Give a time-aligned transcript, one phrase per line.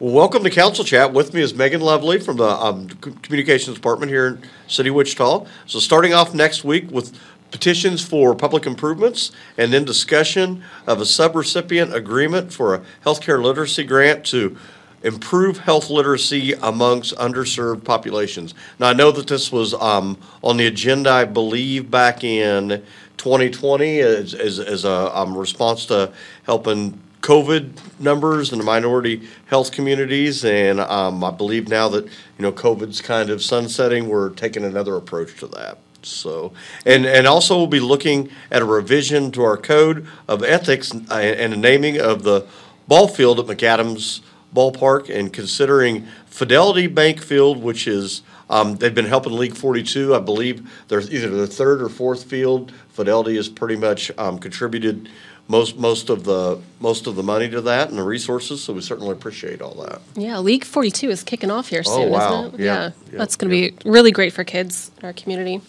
[0.00, 1.12] Well, welcome to Council Chat.
[1.12, 5.44] With me is Megan Lovely from the um, Communications Department here in City of Wichita.
[5.66, 7.14] So starting off next week with
[7.50, 13.84] petitions for public improvements and then discussion of a subrecipient agreement for a healthcare literacy
[13.84, 14.56] grant to
[15.02, 18.54] improve health literacy amongst underserved populations.
[18.78, 22.82] Now, I know that this was um, on the agenda, I believe, back in
[23.18, 26.10] 2020 as, as, as a um, response to
[26.44, 30.44] helping COVID numbers in the minority health communities.
[30.44, 34.96] And um, I believe now that, you know, COVID's kind of sunsetting, we're taking another
[34.96, 35.78] approach to that.
[36.02, 36.52] So,
[36.86, 41.14] and, and also we'll be looking at a revision to our code of ethics uh,
[41.14, 42.46] and the naming of the
[42.88, 44.20] ball field at McAdams
[44.54, 50.14] Ballpark and considering Fidelity Bank Field, which is, um, they've been helping League 42.
[50.14, 52.72] I believe they're either the third or fourth field.
[52.88, 55.08] Fidelity has pretty much um, contributed
[55.48, 58.80] most, most of the, most of the money to that and the resources, so we
[58.80, 60.00] certainly appreciate all that.
[60.14, 62.44] Yeah, League 42 is kicking off here Oh, soon, wow.
[62.44, 62.64] isn't it?
[62.64, 65.60] Yeah, yeah, that's going to be really great for kids in our community.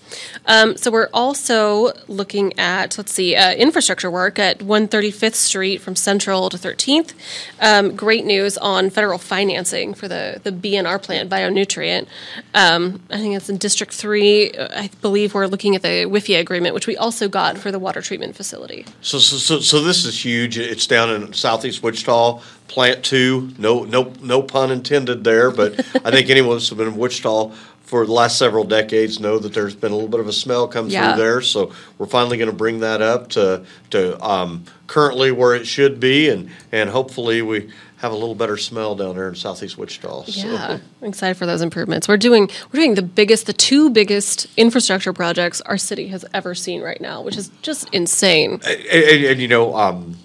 [0.46, 5.96] Um, so we're also looking at, let's see, uh, infrastructure work at 135th Street from
[5.96, 7.14] Central to 13th.
[7.60, 12.08] Um, great news on federal financing for the, the BNR plant, Bionutrient.
[12.54, 14.52] Um, I think it's in District 3.
[14.52, 17.80] Uh, I believe we're looking at the WIFIA agreement, which we also got for the
[17.80, 18.86] water treatment facility.
[19.02, 20.58] So, so, so, so this is huge.
[20.58, 23.52] It's down in southeast Wichita, Plant Two.
[23.58, 25.52] No, no, no pun intended there.
[25.52, 27.52] But I think anyone that's been in Wichita
[27.92, 30.66] for the last several decades know that there's been a little bit of a smell
[30.66, 31.14] come Yeah.
[31.14, 31.42] through there.
[31.42, 36.00] So we're finally going to bring that up to to um, currently where it should
[36.00, 40.24] be, and and hopefully we have a little better smell down there in southeast Wichita.
[40.24, 40.48] So.
[40.48, 42.08] Yeah, I'm excited for those improvements.
[42.08, 46.56] We're doing we're doing the biggest, the two biggest infrastructure projects our city has ever
[46.56, 48.54] seen right now, which is just insane.
[48.66, 50.16] And, and, and, you know, um,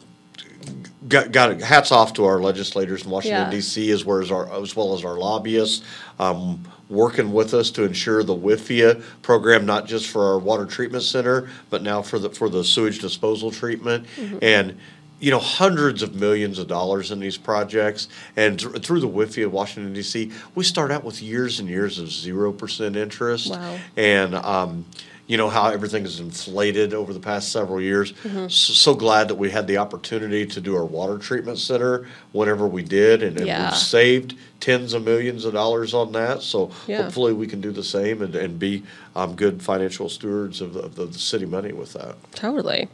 [1.09, 3.51] got, got hats off to our legislators in Washington Yeah.
[3.51, 3.91] D.C.
[3.91, 5.85] as well as our as well as our lobbyists,
[6.19, 11.03] um, working with us to ensure the WIFIA program, not just for our water treatment
[11.05, 14.07] center, but now for the for the sewage disposal treatment
[14.43, 14.79] and.
[15.19, 19.47] You know, hundreds of millions of dollars in these projects, and thr- through the WIFIA
[19.47, 23.49] of Washington D.C., we start out with years and years of zero percent interest.
[23.51, 23.79] Wow.
[23.97, 24.85] And um,
[25.27, 28.13] you know how everything is inflated over the past several years.
[28.13, 28.49] Mm-hmm.
[28.49, 32.67] So, so glad that we had the opportunity to do our water treatment center whenever
[32.67, 33.71] we did, and, and Yeah.
[33.71, 36.43] we've saved tens of millions of dollars on that.
[36.43, 37.03] So Yeah.
[37.03, 40.81] hopefully we can do the same and, and be um, good financial stewards of the,
[40.81, 42.17] of the city money with that.
[42.33, 42.89] Totally.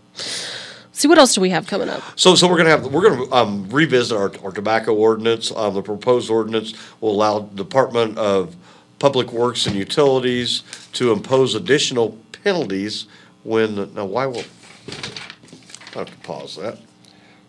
[0.95, 2.03] See what else do we have coming up?
[2.17, 5.51] So, so we're gonna have, we're gonna um, revisit our, our tobacco ordinance.
[5.51, 8.57] Um, the proposed ordinance will allow Department of
[9.03, 13.07] Public Works and Utilities to impose additional penalties
[13.43, 14.45] when, now why will,
[15.97, 16.79] I have to pause that.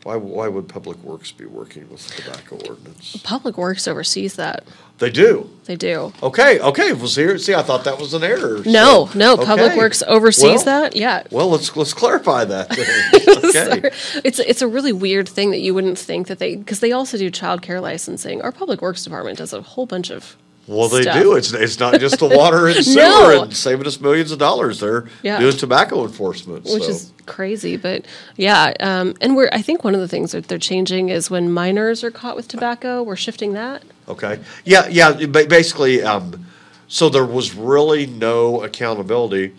[0.01, 3.17] Why, why would Public Works be working with the tobacco ordinance?
[3.23, 4.63] Public Works oversees that.
[4.97, 5.47] They do.
[5.65, 6.11] They do.
[6.23, 8.63] Okay, okay, well, see, see, I thought that was an error.
[8.65, 9.77] No, so- no, Public.
[9.77, 10.95] Works oversees Well- that.
[10.95, 11.21] Yeah.
[11.29, 12.71] Well, let's, let's clarify that.
[13.55, 13.91] Okay.
[14.23, 17.19] It's it's a really weird thing that you wouldn't think that they because they also
[17.19, 18.41] do child care licensing.
[18.41, 20.35] Our public works department does a whole bunch of
[20.65, 21.21] Well, they stuff.
[21.21, 21.35] do.
[21.35, 23.43] It's it's not just the water and sewer No.
[23.43, 24.79] and saving us millions of dollars.
[24.79, 25.39] They're Yeah.
[25.39, 26.63] doing tobacco enforcement.
[26.63, 26.89] which so.
[26.89, 27.75] is crazy.
[27.75, 28.05] But
[28.37, 31.51] yeah, um, and we're I think one of the things that they're changing is when
[31.51, 33.83] minors are caught with tobacco, we're shifting that.
[34.07, 34.39] okay.
[34.63, 35.11] Yeah, yeah.
[35.25, 36.45] Basically, um,
[36.87, 39.53] so there was really no accountability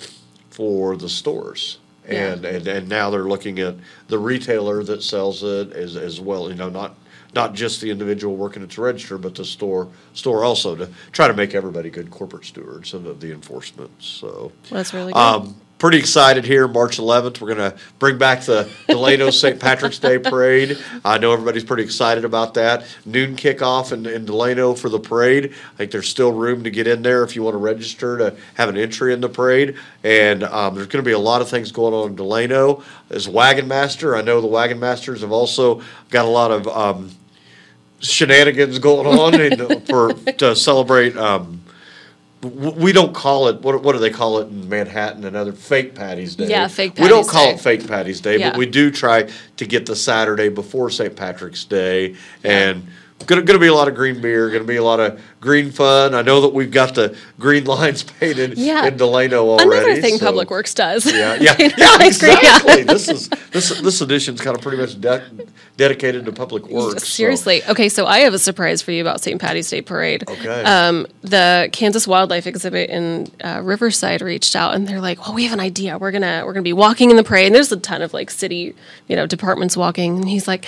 [0.51, 1.79] for the stores.
[2.09, 2.33] Yeah.
[2.33, 3.75] And, and and now they're looking at
[4.09, 6.49] the retailer that sells it as as well.
[6.51, 6.95] You know, not
[7.35, 11.27] not just the individual working at the register, but the store store also to try
[11.29, 13.91] to make everybody good corporate stewards of the- the enforcement.
[13.99, 15.19] So That's really good.
[15.19, 17.41] Um, pretty excited here, March 11th.
[17.41, 19.59] We're going to bring back the Delano St.
[19.61, 20.79] Patrick's Day Parade.
[21.05, 22.85] I know everybody's pretty excited about that.
[23.05, 25.53] Noon kickoff in, in Delano for the parade.
[25.75, 28.37] I think there's still room to get in there if you want to register to
[28.55, 29.77] have an entry in the parade.
[30.03, 32.83] And um, there's going to be a lot of things going on in Delano.
[33.11, 37.11] As Wagon Master, I know the Wagon Masters have also got a lot of um,
[38.01, 41.17] shenanigans going on and for to celebrate.
[41.17, 41.61] Um,
[42.43, 45.95] we don't call it what, what do they call it in Manhattan and other fake
[45.95, 46.49] Patty's Day.
[46.49, 47.55] Yeah, fake We don't call Day.
[47.55, 48.51] it fake Patty's Day, Yeah.
[48.51, 51.15] but we do try to get the Saturday before St.
[51.17, 52.87] Patrick's Day and.
[53.27, 54.51] Gonna, gonna be a lot of green beer.
[54.51, 56.15] Gonna be a lot of green fun.
[56.15, 58.87] I know that we've got the green lines painted Yeah.
[58.87, 59.85] in Delano already.
[59.87, 61.07] Another thing so- Public Works does.
[61.07, 62.07] Yeah, yeah, yeah, yeah.
[62.07, 62.83] exactly.
[62.83, 65.23] This is this this edition's kind of pretty much de-
[65.79, 67.05] dedicated to public works.
[67.05, 67.63] so- Seriously.
[67.67, 69.41] Okay, so I have a surprise for you about St.
[69.41, 70.29] Patty's Day Parade.
[70.29, 70.63] Okay.
[70.65, 75.45] Um, the Kansas Wildlife Exhibit in uh, Riverside reached out and they're like, "Well, we
[75.45, 75.97] have an idea.
[75.97, 78.31] We're gonna we're gonna be walking in the parade." And there's a ton of like
[78.31, 78.75] city,
[79.09, 80.17] you know, departments walking.
[80.17, 80.67] And he's like,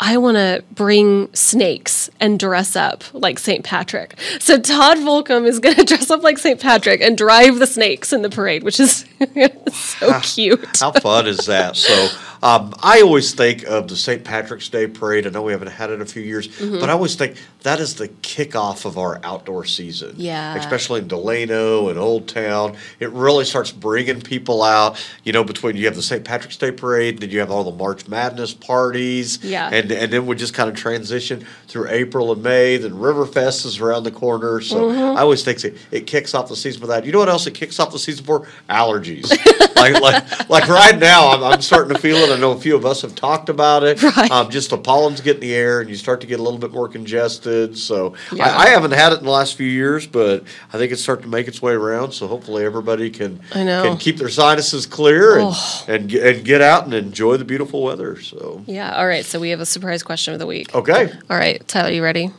[0.00, 3.64] I want to bring snakes and dress up like St.
[3.64, 4.16] Patrick.
[4.40, 6.60] So Todd Volcom is going to dress up like St.
[6.60, 9.04] Patrick and drive the snakes in the parade, which is
[9.72, 10.78] so cute.
[10.78, 11.76] How fun is that?
[11.84, 12.08] So
[12.42, 14.22] um, I always think of the St.
[14.22, 15.26] Patrick's Day parade.
[15.26, 16.78] I know we haven't had it in a few years, Mm-hmm.
[16.78, 20.14] but I always think that is the kickoff of our outdoor season.
[20.18, 20.54] Yeah.
[20.56, 22.76] Especially in Delano and Old Town.
[23.00, 25.02] It really starts bringing people out.
[25.24, 26.22] You know, between you have the St.
[26.22, 29.42] Patrick's Day parade, then you have all the March Madness parties.
[29.42, 29.70] Yeah.
[29.72, 32.76] And, and then we just kind of transition through April and May.
[32.76, 34.60] Then Riverfest is around the corner.
[34.60, 35.16] So Mm-hmm.
[35.16, 37.04] I always think it, it kicks off the season for that.
[37.06, 38.46] You know what else it kicks off the season for?
[38.68, 39.30] Allergies.
[39.76, 42.30] like, like, like right now, I'm, I'm starting to feel it.
[42.34, 44.00] I know a few of us have talked about it.
[44.14, 44.30] Right.
[44.30, 46.58] Um, just the pollen's get in the air, and you start to get a little
[46.58, 47.76] bit more congested.
[47.76, 48.46] So Yeah.
[48.48, 51.24] I, I haven't had it in the last few years, but I think it's starting
[51.24, 52.12] to make its way around.
[52.12, 53.82] So hopefully everybody can I know.
[53.82, 55.84] can keep their sinuses clear and Oh.
[55.88, 58.20] and, get, and get out and enjoy the beautiful weather.
[58.20, 58.94] So Yeah.
[58.96, 59.24] All right.
[59.24, 60.74] So we have a surprise question of the week.
[60.74, 62.30] okay, All right, Tyler, you ready?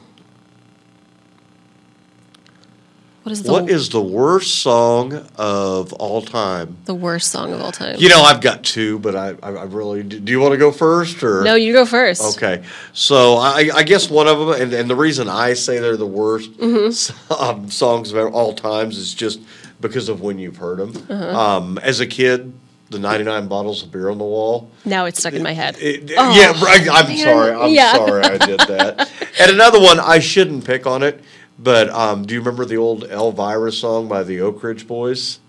[3.26, 6.78] What is the what is the worst song of all time?
[6.86, 7.96] the worst song of all time?
[7.98, 10.32] You know, I've got two, but I, I, I really do.
[10.32, 12.38] You want to go first, or no, you go first.
[12.38, 12.64] Okay,
[12.94, 16.06] so I, I guess one of them, and, and the reason I say they're the
[16.06, 17.34] worst Mm-hmm.
[17.44, 19.40] um, songs of all times is just
[19.82, 21.06] because of when you've heard them.
[21.10, 21.40] Uh-huh.
[21.58, 22.54] Um, as a kid,
[22.92, 24.70] the 99 bottles of beer on the wall.
[24.86, 25.78] Now it's stuck in my head.
[25.80, 26.52] It- Oh, yeah,
[26.94, 27.18] I'm man.
[27.18, 27.52] sorry.
[27.54, 27.94] I'm Yeah.
[27.96, 29.12] sorry I did that.
[29.40, 31.24] and another one, I shouldn't pick on it,
[31.60, 35.40] but um, do you remember the old Elvira song by the Oak Ridge Boys?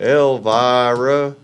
[0.00, 1.34] Elvira,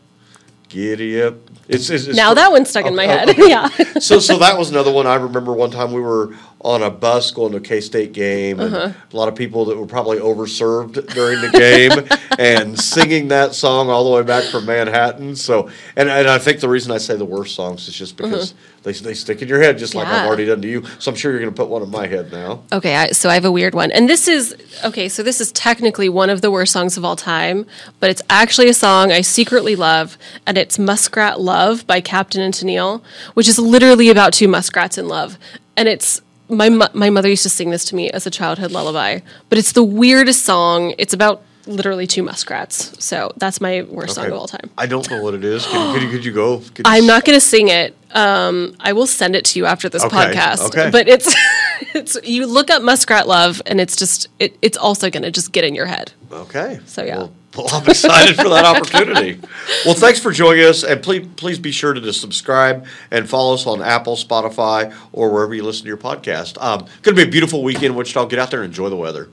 [0.68, 1.34] giddy up.
[1.68, 3.28] It's, it's, it's now that one's stuck in my Okay, head.
[3.30, 3.48] okay.
[3.48, 3.68] yeah.
[4.00, 6.34] so so that was another one I remember one time we were
[6.64, 8.92] on a bus going to a K State game and Uh-huh.
[9.12, 11.90] a lot of people that were probably overserved during the game
[12.38, 15.34] and singing that song all the way back from Manhattan.
[15.36, 18.54] So and, and I think the reason I say the worst songs is just because
[18.84, 20.26] they, they stick in your head just like I've Uh-huh.
[20.28, 20.84] Already done to you.
[21.00, 22.62] So I'm sure you're going to put one in my head now.
[22.72, 23.90] Okay, I, so I have a weird one.
[23.90, 24.54] And this is,
[24.84, 27.66] okay, so this is technically one of the worst songs of all time,
[28.00, 30.16] but it's actually a song I secretly love,
[30.46, 33.02] and it's Muskrat Love by Captain and Tennille,
[33.34, 35.38] which is literally about two muskrats in love.
[35.76, 39.20] And it's, my, my mother used to sing this to me as a childhood lullaby,
[39.48, 40.94] but it's the weirdest song.
[40.98, 42.92] It's about literally two muskrats.
[43.04, 44.70] So that's my worst song of all time.
[44.76, 45.64] I don't know what it is.
[45.66, 46.58] Could, you- could, you, could you go?
[46.74, 47.96] Could I'm not going to sing it.
[48.12, 50.66] Um, I will send it to you after this Okay, podcast.
[50.66, 50.90] okay.
[50.90, 51.34] But it's
[52.22, 55.64] you look up Muskrat Love, and it's just it, it's also going to just get
[55.64, 56.12] in your head.
[56.30, 56.80] Okay.
[56.86, 57.16] So, yeah.
[57.18, 59.40] Well, well, I'm excited for that opportunity.
[59.84, 63.54] Well, thanks for joining us, and please please be sure to just subscribe and follow
[63.54, 66.60] us on Apple, Spotify, or wherever you listen to your podcast.
[66.62, 68.26] Um, going to be a beautiful weekend in Wichita.
[68.26, 69.28] Get out there and enjoy the weather.